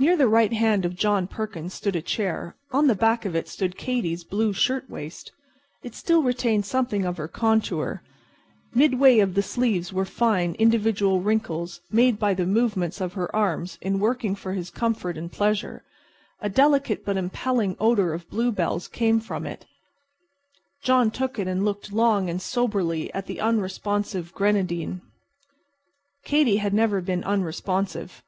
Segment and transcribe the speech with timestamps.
[0.00, 2.56] Near the right hand of John Perkins stood a chair.
[2.72, 5.30] On the back of it stood Katy's blue shirtwaist.
[5.84, 8.02] It still retained something of her contour.
[8.74, 13.78] Midway of the sleeves were fine, individual wrinkles made by the movements of her arms
[13.80, 15.84] in working for his comfort and pleasure.
[16.40, 19.64] A delicate but impelling odor of bluebells came from it.
[20.82, 25.02] John took it and looked long and soberly at the unresponsive grenadine.
[26.24, 28.20] Katy had never been unresponsive.